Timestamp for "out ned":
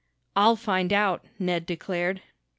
0.91-1.67